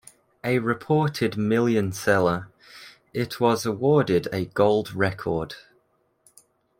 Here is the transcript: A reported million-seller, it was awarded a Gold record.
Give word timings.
A 0.43 0.57
reported 0.57 1.37
million-seller, 1.37 2.47
it 3.13 3.39
was 3.39 3.67
awarded 3.67 4.27
a 4.33 4.45
Gold 4.45 4.93
record. 4.95 5.53